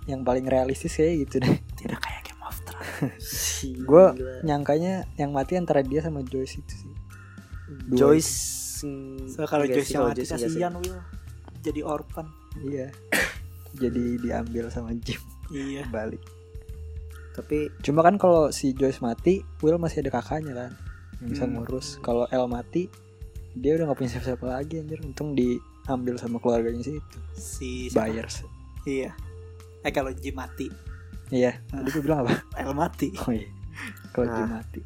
[0.06, 1.58] yang paling realistis kayak gitu deh.
[1.74, 2.13] Tidak kayak
[3.84, 4.04] gue
[4.42, 6.92] nyangkanya yang mati antara dia sama Joyce itu sih.
[7.88, 8.32] Dua Joyce
[9.30, 11.00] so kalau Joyce sih, yang kalau mati kasihan Will.
[11.64, 12.26] Jadi orphan.
[12.60, 12.88] Iya.
[13.82, 15.18] Jadi diambil sama Jim.
[15.48, 15.88] Iya.
[15.88, 16.20] Balik.
[17.34, 20.70] Tapi cuma kan kalau si Joyce mati Will masih ada kakaknya kan
[21.18, 21.58] yang bisa Hmm.
[21.58, 21.98] ngurus.
[21.98, 22.86] Kalau El mati
[23.54, 24.98] dia udah gak punya siapa-siapa lagi anjir.
[25.02, 27.18] Untung diambil sama keluarganya sih itu.
[27.34, 28.06] Si siapa?
[28.10, 28.44] buyers
[28.84, 29.10] iya.
[29.80, 30.68] Eh kalau Jim mati
[31.34, 31.58] iya.
[31.66, 32.38] Tadi gue bilang apa?
[32.62, 33.10] El mati.
[33.18, 33.50] Oh iya.
[34.10, 34.62] Kalau Nah.
[34.62, 34.80] mati.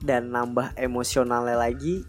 [0.00, 2.08] dan nambah emosionalnya lagi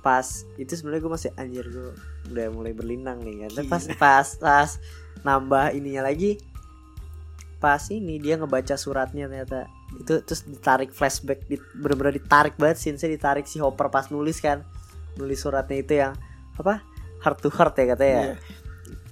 [0.00, 0.24] pas
[0.56, 1.92] itu sebenarnya gue masih anjir gue
[2.30, 3.50] udah mulai berlinang nih kan.
[3.52, 4.70] Tapi pas pas pas
[5.20, 6.40] nambah ininya lagi
[7.56, 9.68] pas ini dia ngebaca suratnya ternyata.
[9.98, 14.64] Itu terus ditarik flashback di, bener-bener ditarik banget scene ditarik si Hopper pas nulis kan.
[15.16, 16.16] Nulis suratnya itu yang
[16.56, 16.80] apa?
[17.20, 18.08] Heart to heart ya katanya.
[18.14, 18.36] Ya Iya.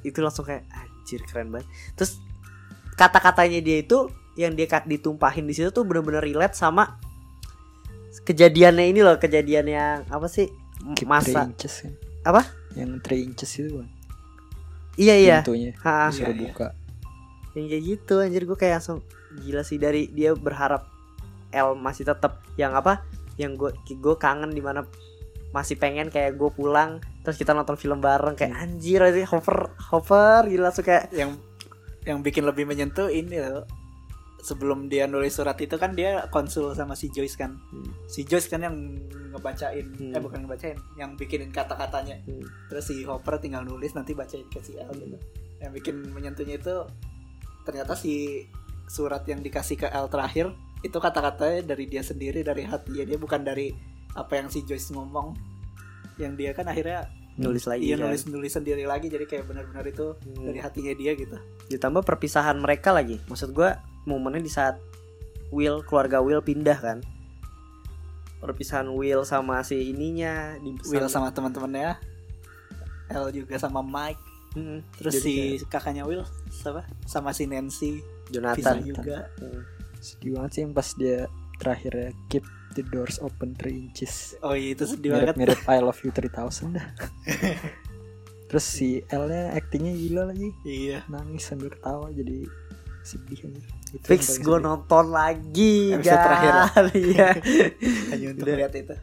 [0.04, 1.68] itu langsung kayak anjir keren banget.
[1.96, 2.16] Terus
[2.94, 6.98] kata-katanya dia itu yang dia ditumpahin di situ tuh bener-bener relate sama
[8.26, 10.50] kejadiannya ini loh kejadian yang apa sih
[10.94, 11.92] Keep masa three inches kan
[12.24, 12.42] Apa?
[12.74, 13.88] yang 3 inches itu kan
[14.94, 15.38] iya iya.
[15.42, 15.72] Pintunya.
[15.82, 16.42] Ha, disuruh Iya, iya.
[16.50, 16.68] buka.
[17.54, 18.98] Yang kayak gitu anjir gue kayak langsung
[19.42, 20.86] gila sih dari dia berharap
[21.54, 23.02] L masih tetap yang apa
[23.38, 24.86] yang gue gue kangen di mana
[25.54, 30.50] masih pengen kayak gue pulang terus kita nonton film bareng kayak anjir aja Hopper Hopper
[30.50, 31.38] gila kayak yang
[32.04, 33.64] yang bikin lebih menyentuh ini loh.
[34.44, 37.56] Sebelum dia nulis surat itu kan dia konsul sama si Joyce kan.
[37.72, 37.88] Hmm.
[38.04, 38.76] si Joyce kan yang
[39.32, 40.12] ngebacain Hmm.
[40.12, 42.20] eh bukan ngebacain yang bikinin kata-katanya.
[42.28, 42.44] Hmm.
[42.68, 45.16] terus si Hopper tinggal nulis nanti bacain ke si L gitu.
[45.64, 46.84] Yang bikin menyentuhnya itu
[47.64, 48.44] ternyata si
[48.84, 50.52] surat yang dikasih ke L terakhir
[50.84, 53.00] itu kata-katanya dari dia sendiri dari hati.
[53.00, 53.72] Ya dia bukan dari
[54.12, 55.32] apa yang si Joyce ngomong.
[56.20, 58.06] Yang dia kan akhirnya nulis lagi iya kan.
[58.06, 60.46] nulis nulis sendiri lagi jadi kayak benar-benar itu Hmm.
[60.46, 61.34] dari hatinya dia gitu.
[61.66, 63.18] Ditambah perpisahan mereka lagi.
[63.26, 64.78] Maksud gua momennya di saat
[65.50, 66.98] Will keluarga Will pindah kan.
[68.38, 71.96] Perpisahan Will sama si ininya di Will sama teman-temannya
[73.10, 74.20] L juga sama Mike.
[74.54, 76.86] Hmm, terus jadi si kakaknya Will siapa?
[77.04, 77.98] Sama si Nancy.
[77.98, 79.18] Kayak Jonathan juga.
[79.38, 79.62] Hmm.
[79.98, 81.18] sedih banget sih yang pas dia
[81.56, 82.44] terakhir ya keep
[82.74, 84.34] the doors open 3 inches.
[84.42, 85.38] Oh iya itu sedih banget.
[85.38, 86.86] Mirip-mirip I love you 3000 dah.
[88.50, 90.50] Terus si L nya actingnya gila lagi.
[90.66, 91.06] Iya.
[91.10, 92.46] Nangis sambil ketawa jadi
[93.06, 93.62] sedih aja.
[93.94, 96.66] Itu fix gue nonton lagi Episode terakhir ya?
[97.10, 97.28] iya.
[98.10, 98.56] Hanya untuk Udah.
[98.58, 98.96] lihat itu.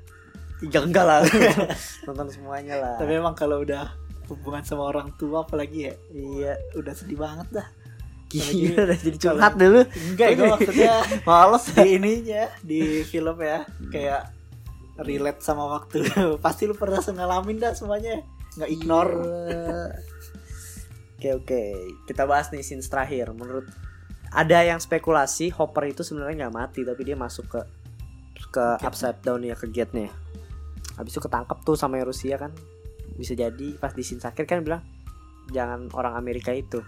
[0.70, 1.26] Ya enggak lah.
[2.08, 2.96] Nonton semuanya lah.
[3.02, 3.98] Tapi emang kalau udah
[4.32, 7.68] hubungan sama orang tua apalagi ya iya udah sedih banget dah
[8.32, 9.82] gila udah jadi curhat dulu
[10.16, 10.94] enggak gue maksudnya
[11.28, 14.32] males di ininya di film ya kayak
[15.04, 16.08] relate sama waktu
[16.46, 18.24] pasti lu pernah ngalamin dah semuanya
[18.56, 19.16] nggak ignore
[21.22, 21.64] Oke oke,
[22.10, 23.30] kita bahas nih scenes terakhir.
[23.30, 23.70] Menurut
[24.34, 27.62] ada yang spekulasi Hopper itu sebenarnya nggak mati tapi dia masuk ke
[28.50, 30.10] ke upside down ya ke gate-nya.
[30.98, 32.50] Habis itu ketangkep tuh sama Rusia kan.
[33.14, 34.82] Bisa jadi pas di scenes akhir kan bilang
[35.54, 36.82] jangan orang Amerika itu.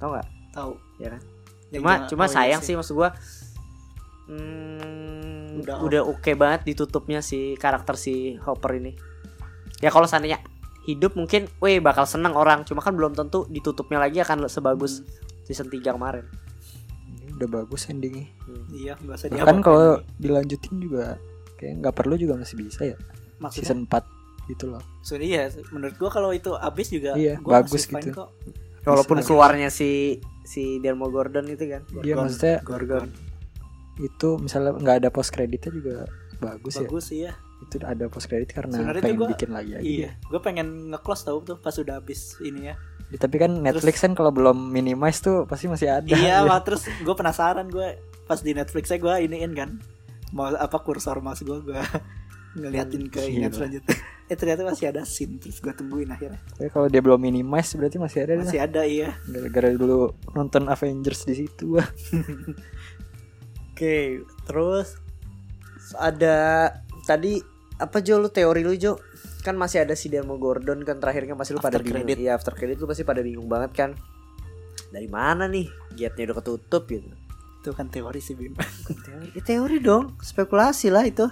[0.00, 0.28] Tahu nggak?
[0.54, 1.20] Tahu Ya kan?
[1.68, 3.10] Cuma jangan- cuma oh iya sayang sih maksud gua
[4.30, 8.92] hmm, Udah udah, oke banget ditutupnya si karakter si Hopper ini.
[9.78, 10.42] Ya kalau seandainya
[10.84, 12.62] hidup mungkin, weh bakal seneng orang.
[12.62, 15.08] Cuma kan belum tentu ditutupnya lagi akan sebagus Hmm.
[15.44, 16.26] season 3 kemarin.
[17.10, 18.30] Ini udah bagus endingnya
[18.70, 21.18] iya nggak usah bahkan kalau dilanjutin juga
[21.56, 22.94] kayak nggak perlu juga masih bisa ya
[23.38, 24.06] maksudnya season 4
[24.46, 28.04] gitu loh Maksudnya iya menurut gua kalau itu abis juga Iya, gua bagus masih fine
[28.06, 28.14] gitu.
[28.14, 28.28] kok.
[28.84, 31.82] Walaupun keluarnya si si Dermo Gordon itu kan.
[32.00, 33.08] Iya maksudnya Gorgon.
[33.96, 35.94] itu misalnya nggak ada post kreditnya juga
[36.36, 36.82] bagus, ya.
[36.82, 37.32] Bagus iya.
[37.62, 39.82] Itu ada post kredit karena Sebenarnya pengen gua- bikin lagi aja.
[39.82, 42.76] iya gue pengen nge-close tau tuh pas udah abis ini ya.
[43.08, 46.08] Ya, tapi kan Netflix kan kalau belum minimize tuh pasti masih ada.
[46.08, 46.44] Iya ya.
[46.44, 49.70] wah, terus gue penasaran gue pas di Netflixnya gue iniin kan.
[50.30, 51.78] Mau apa kursor mouse gue gue
[52.54, 53.34] ngeliatin ke Gila.
[53.34, 57.20] ingat selanjutnya eh ternyata masih ada scene terus gue tungguin akhirnya Tapi kalau dia belum
[57.20, 61.76] minimize berarti masih ada masih ada iya gara-gara dulu nonton Avengers di situ.
[63.74, 64.96] Oke, terus
[65.98, 66.70] ada
[67.04, 67.42] tadi
[67.76, 68.96] apa Jo lu teori lu Jo?
[69.42, 72.06] Kan masih ada si Dermo Gordon kan terakhir kan pasti lu pada After bingung.
[72.06, 72.16] credit.
[72.16, 73.90] Iya, after credit lu pasti pada bingung banget kan.
[74.88, 75.66] Dari mana nih?
[75.92, 77.10] Gate-nya udah ketutup gitu.
[77.64, 78.52] itu kan teori sih Bim
[79.08, 81.24] Teori, ya teori dong, spekulasi lah itu.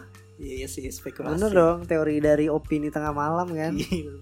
[0.42, 3.78] Iya iya sih spekulasi Bener dong, teori dari opini tengah malam kan.
[3.78, 4.18] Iya.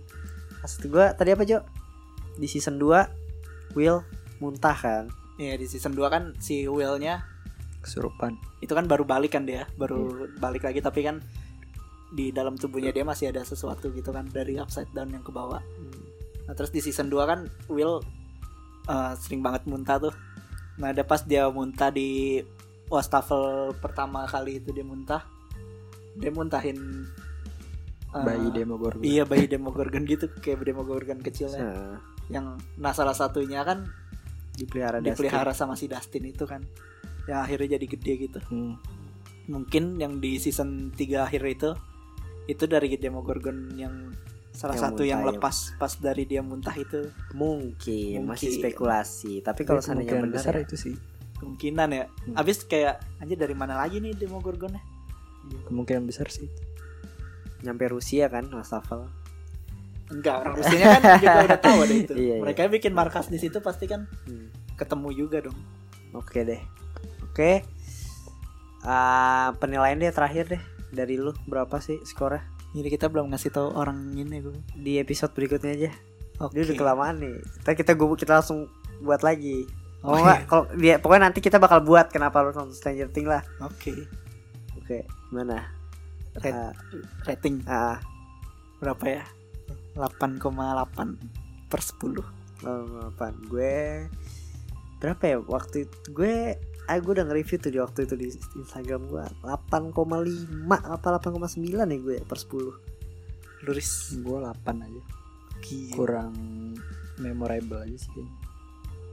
[0.60, 1.64] Maksud gua tadi apa Jo?
[2.36, 4.04] Di season 2 Will
[4.44, 5.08] muntah kan.
[5.40, 7.24] Iya di season 2 kan si Will-nya
[7.80, 11.24] kesurupan itu kan baru balik kan dia baru balik lagi tapi kan
[12.12, 15.64] di dalam tubuhnya dia masih ada sesuatu gitu kan dari upside down yang ke bawah
[16.44, 18.04] nah terus di season 2 kan Will
[18.84, 20.14] eh, sering banget muntah tuh
[20.76, 22.40] nah ada pas dia muntah di
[22.92, 25.24] wastafel pertama kali itu dia muntah
[26.14, 27.06] dia muntahin
[28.10, 31.96] eh, bayi Demogorgon iya bayi Demogorgon gitu kayak Demogorgon kecilnya Nah,
[32.28, 32.46] yang
[32.76, 33.90] nah salah satunya kan
[34.52, 35.12] dipelihara Dustin.
[35.12, 36.62] dipelihara sama si Dustin itu kan
[37.26, 38.74] yang akhirnya jadi gede gitu Hmm.
[39.46, 41.70] mungkin yang di season 3 akhir itu
[42.46, 44.10] itu dari Demogorgon yang
[44.50, 45.38] salah Yang satu yang muntah, ya.
[45.38, 47.00] lepas pas dari dia muntah itu
[47.32, 48.60] Mungkin, masih Mungkin.
[48.60, 49.32] spekulasi.
[49.40, 50.94] Tapi kalau seandainya benar besar ya, itu sih
[51.36, 52.34] kemungkinan ya Hmm.
[52.36, 54.82] abis kayak anjir dari mana lagi nih Demogorgonnya
[55.64, 56.46] kemungkinan besar sih
[57.60, 59.04] nyampe Rusia kan Wastafel.
[60.08, 62.36] enggak orang Rusianya kan juga udah tahu ada itu Iya, iya.
[62.40, 64.48] mereka bikin markas di situ pasti kan Hmm.
[64.74, 65.58] ketemu juga dong
[66.10, 66.58] Oke deh.
[67.22, 67.62] Oke.
[68.80, 73.68] Ah, penilaian dia terakhir deh dari lu berapa sih skornya jadi kita belum ngasih tahu
[73.72, 75.90] orang ini gue di episode berikutnya aja.
[76.40, 77.34] oke Dia udah kelamaan nih.
[77.60, 78.66] Kita kita gua kita langsung
[78.98, 79.66] buat lagi.
[80.00, 80.46] Oh, Oh, enggak, iya.
[80.46, 83.42] kalau dia pokoknya nanti kita bakal buat kenapa lu nonton Stranger Things lah.
[83.60, 83.92] oke
[84.90, 85.70] Oke, gimana?
[86.42, 86.74] Red- Ah,
[87.22, 87.62] rating.
[87.70, 88.02] ah,
[88.82, 89.22] berapa ya?
[89.94, 91.14] 8,8
[91.70, 92.26] per 10
[92.66, 93.38] oh, apaan?
[93.46, 94.10] Gue
[94.98, 95.38] berapa ya?
[95.46, 96.58] Waktu itu gue
[96.90, 98.26] ah gue udah nge-review tuh di waktu itu di
[98.58, 99.22] Instagram gue.
[99.46, 99.94] 8,5
[100.74, 104.18] apa 8,9 ya gue per 10 luris.
[104.26, 105.02] Gue 8 aja.
[105.62, 105.94] Gila.
[105.94, 106.34] kurang
[107.22, 108.26] memorable aja sih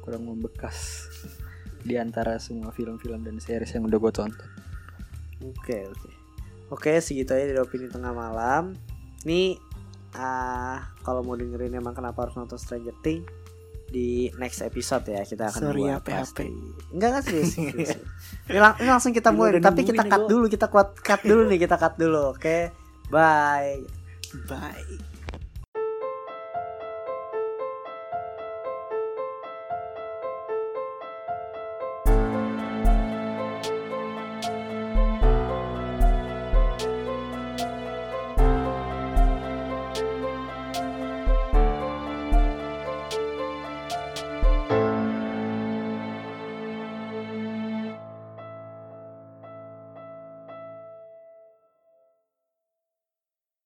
[0.01, 1.05] kurang membekas.
[1.85, 4.56] Di antara semua film-film dan series yang udah gue tonton.
[5.39, 6.09] Oke oke
[6.69, 8.73] Oke segitu aja dari opini tengah malam
[9.23, 9.55] Nih
[10.13, 13.27] ah kalau mau dengerin emang kenapa harus nonton Stranger Things
[13.87, 16.11] di next episode ya kita akan Sorry buat PHP.
[16.11, 16.47] pasti.
[16.91, 17.55] Enggak kan serius.
[17.55, 17.89] serius.
[18.49, 20.27] ini, lang- ini langsung kita Ini mulai tapi kita cut gua.
[20.27, 22.57] dulu kita kuat cut dulu nih kita cut dulu oke
[23.07, 23.79] bye
[24.43, 25.16] Bye.